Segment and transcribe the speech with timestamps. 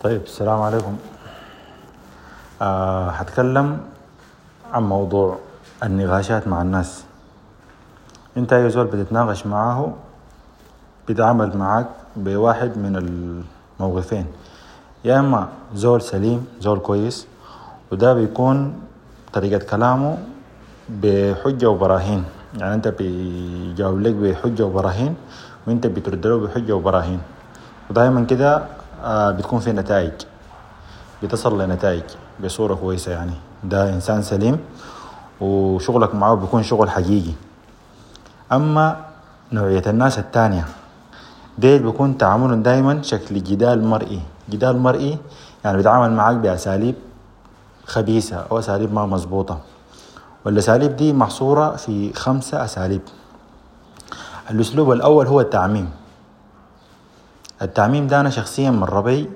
[0.00, 0.96] طيب السلام عليكم.
[2.62, 3.78] آه هتكلم
[4.72, 5.38] عن موضوع
[5.82, 7.04] النقاشات مع الناس.
[8.36, 9.92] انت اي زول بتتناقش معاه
[11.08, 11.86] بيتعامل معك
[12.16, 14.26] بواحد من الموقفين.
[15.04, 17.26] يا إما زول سليم زول كويس
[17.92, 18.80] وده بيكون
[19.32, 20.18] طريقة كلامه
[20.88, 22.24] بحجة وبراهين.
[22.56, 25.14] يعني انت بيجاوب لك بحجة وبراهين
[25.66, 27.20] وانت بترد له بحجة وبراهين.
[27.90, 30.12] ودائما كده بتكون في نتائج
[31.22, 32.02] بتصل لنتائج
[32.44, 33.34] بصورة كويسة يعني.
[33.64, 34.58] ده إنسان سليم
[35.40, 37.32] وشغلك معاه بيكون شغل حقيقي.
[38.52, 38.96] أما
[39.52, 40.64] نوعية الناس التانية
[41.58, 44.20] ديل بيكون تعاملهم دايما شكل جدال مرئي.
[44.50, 45.18] جدال مرئي
[45.64, 46.94] يعني بيتعامل معاك بأساليب
[47.86, 49.58] خبيثة أو أساليب ما مظبوطة.
[50.44, 53.02] والأساليب دي محصورة في خمسة أساليب.
[54.50, 55.90] الأسلوب الأول هو التعميم.
[57.62, 59.30] التعميم ده أنا شخصيا مر بي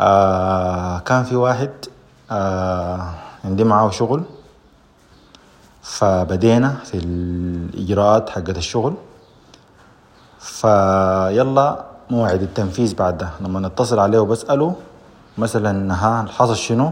[0.00, 1.70] آه كان في واحد
[2.30, 3.10] آه
[3.44, 4.22] عندي معاه شغل.
[5.82, 8.94] فبدينا في الإجراءات حقت الشغل.
[10.38, 14.74] فيلا موعد التنفيذ بعد ده لما نتصل عليه وبسأله
[15.38, 16.90] مثلا ها حصل شنو؟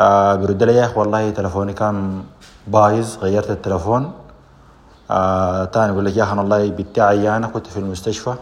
[0.00, 2.22] آه بيرد لي يا أخي والله تلفوني كان
[2.66, 4.12] بايظ غيرت التلفون.
[5.10, 8.34] آه تاني بقول لك يا أنا والله بتاعي أنا كنت في المستشفى.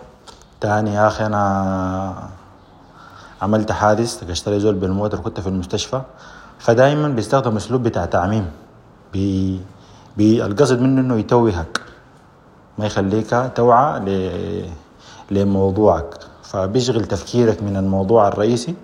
[0.60, 2.28] تاني يا أخي أنا
[3.42, 6.00] عملت حادث اشتري زول بالموتر كنت في المستشفى.
[6.58, 8.46] فدايما بيستخدم أسلوب بتاع تعميم.
[9.12, 9.60] بي
[10.16, 11.80] بي القصد منه إنه يتوهك.
[12.78, 14.70] ما يخليك توعى ل...
[15.30, 16.18] لموضوعك.
[16.42, 18.74] فبيشغل تفكيرك من الموضوع الرئيسي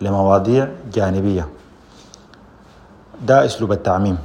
[0.00, 1.48] لمواضيع جانبية.
[3.26, 4.18] ده أسلوب التعميم.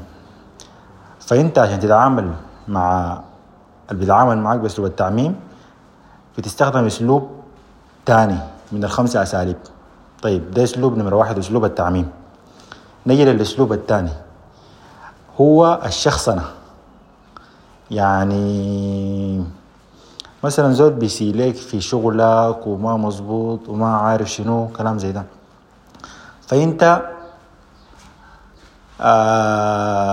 [1.19, 2.33] فأنت عشان تتعامل
[2.67, 3.19] مع
[3.91, 5.35] اللي بيتعامل معك بأسلوب التعميم
[6.39, 7.29] بتستخدم اسلوب
[8.05, 8.39] تاني
[8.71, 9.59] من الخمسة أساليب.
[10.21, 12.07] طيب ده اسلوب نمرة واحد اسلوب التعميم.
[13.07, 14.11] نجي للاسلوب الثاني
[15.41, 16.45] هو الشخصنة.
[17.91, 19.43] يعني
[20.43, 25.23] مثلا زول بيسيلك في شغلك وما مظبوط وما عارف شنو كلام زي ده.
[26.47, 27.01] فأنت
[29.01, 30.08] آه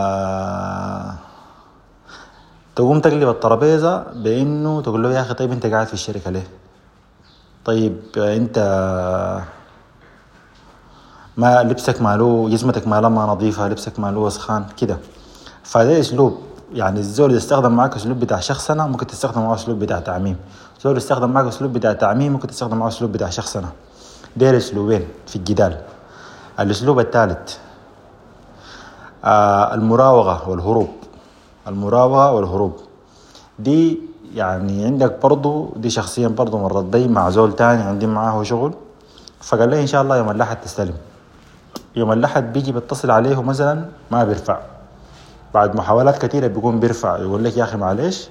[2.76, 6.46] تقوم تقلب الترابيزة بإنه تقول له يا أخي طيب أنت قاعد في الشركة ليه؟
[7.64, 8.58] طيب أنت
[11.36, 14.98] ما لبسك ماله جسمتك مالها ما نظيفة لبسك ماله وسخان كده.
[15.64, 16.38] فده أسلوب
[16.72, 20.36] يعني الزول اللي استخدم معك أسلوب بتاع شخصنة ممكن تستخدم معه أسلوب بتاع تعميم.
[20.82, 23.68] زول استخدم معك أسلوب بتاع تعميم ممكن تستخدم معه أسلوب بتاع شخصنة
[24.36, 25.80] دير أسلوبين في الجدال.
[26.60, 27.56] الأسلوب الثالث
[29.24, 30.88] آه المراوغة والهروب.
[31.66, 32.76] المراوغة والهروب.
[33.58, 34.00] دي
[34.34, 38.74] يعني عندك برضو دي شخصيا برضو مرت بي مع زول تاني عندي معاه شغل.
[39.40, 40.94] فقال لي إن شاء الله يوم الأحد تستلم.
[41.96, 44.58] يوم الأحد بيجي بتصل عليه مثلا ما بيرفع.
[45.54, 47.16] بعد محاولات كثيرة بيقوم بيرفع.
[47.18, 48.28] يقول لك يا أخي معلش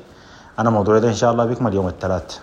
[0.59, 2.39] أنا موضوعي ده إن شاء الله بيكمل يوم الثلاث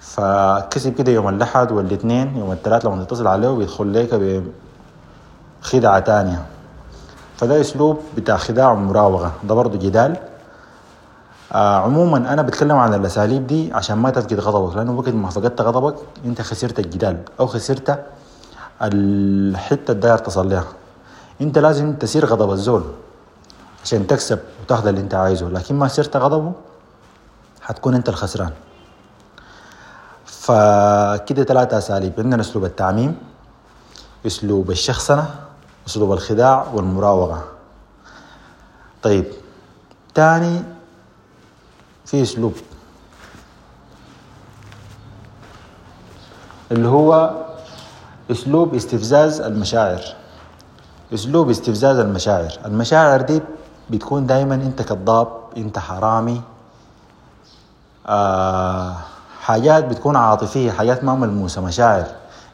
[0.00, 4.42] فكسب كده يوم الأحد والاثنين يوم الثلاث لما تتصل عليه بيدخل لك
[5.62, 6.42] بخدعة تانية.
[7.42, 10.16] فده أسلوب بتاع خداع ومراوغة ده برضه جدال.
[11.52, 15.60] آه عموما أنا بتكلم عن الأساليب دي عشان ما تفقد غضبك لأنه وقت ما فقدت
[15.60, 15.94] غضبك
[16.24, 18.04] أنت خسرت الجدال أو خسرت
[18.82, 20.64] الحتة اللي داير تصل لها
[21.40, 22.82] أنت لازم تسير غضب الزول
[23.84, 26.52] عشان تكسب وتاخذ اللي أنت عايزه لكن ما سرت غضبه
[27.62, 28.50] حتكون أنت الخسران.
[30.24, 32.12] فكده ثلاثة أساليب.
[32.18, 33.16] عندنا أسلوب التعميم
[34.26, 35.26] أسلوب الشخصنة
[35.86, 37.44] أسلوب الخداع والمراوغة.
[39.02, 39.24] طيب
[40.14, 40.62] تاني
[42.06, 42.54] في أسلوب
[46.72, 47.34] اللي هو
[48.30, 50.00] أسلوب استفزاز المشاعر.
[51.14, 52.52] أسلوب استفزاز المشاعر.
[52.64, 53.40] المشاعر دي
[53.90, 56.42] بتكون دايما أنت كذاب أنت حرامي
[58.06, 58.96] آه
[59.40, 62.06] حاجات بتكون عاطفية حاجات ما ملموسة مشاعر.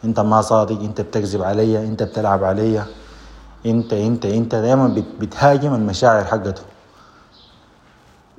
[0.04, 2.86] أنت ما صادق أنت بتكذب عليا أنت بتلعب عليا
[3.66, 6.62] انت انت انت دايما بتهاجم المشاعر حقته.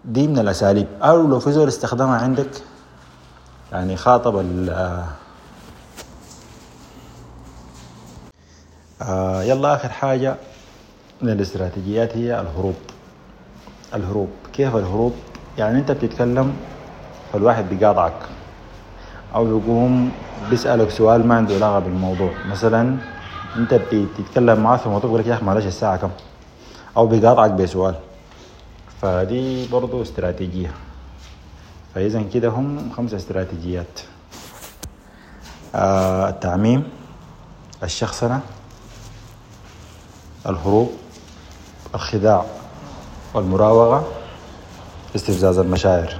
[0.06, 0.88] دي من الأساليب.
[1.02, 2.50] أو لو في زول استخدمها عندك
[3.72, 4.70] يعني خاطب ال
[9.02, 10.36] آه يلا آخر حاجة
[11.22, 12.76] من الاستراتيجيات هي الهروب.
[13.96, 14.30] الهروب.
[14.54, 15.14] كيف الهروب؟
[15.58, 16.54] يعني انت بتتكلم
[17.34, 18.14] فالواحد بيقاطعك
[19.36, 20.12] أو بيقوم
[20.50, 22.32] بيسألك سؤال ما عنده علاقة بالموضوع.
[22.52, 22.98] مثلا
[23.56, 26.10] انت بتتكلم معاه في موضوع بيقول لك يا أخي معلش الساعة كم؟
[26.98, 27.96] أو بيقاطعك بسؤال.
[29.02, 30.72] فدي برضو استراتيجية.
[31.96, 34.00] فإذا كده هم خمس استراتيجيات.
[35.76, 36.84] آه التعميم
[37.84, 38.42] الشخصنة
[40.46, 40.92] الهروب
[41.96, 42.46] الخداع
[43.34, 44.08] والمراوغة
[45.16, 46.20] استفزاز المشاعر.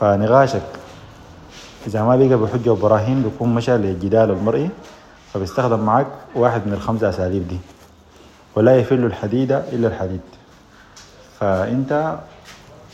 [0.00, 0.62] فنقاشك
[1.86, 4.70] إذا ما بقى بحجة وبراهين بيكون مشى للجدال المرئي.
[5.38, 7.58] فبيستخدم معك واحد من الخمسة أساليب دي
[8.56, 10.20] ولا يفل الحديد إلا الحديد.
[11.40, 12.18] فأنت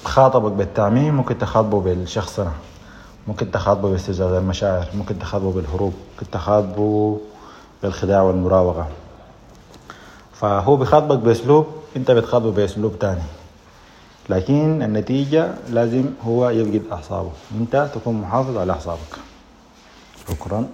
[0.05, 2.53] خاطبك بالتعميم ممكن تخاطبه بالشخصنة
[3.29, 7.21] ممكن تخاطبه باستفزاز المشاعر ممكن تخاطبه بالهروب ممكن تخاطبه
[7.83, 8.89] بالخداع والمراوغة.
[10.33, 11.67] فهو بيخاطبك بأسلوب
[11.97, 13.23] أنت بتخاطبه بأسلوب تاني.
[14.29, 17.31] لكن النتيجة لازم هو يفقد أعصابه.
[17.61, 19.19] أنت تكون محافظ على أعصابك.
[20.29, 20.67] شكرا.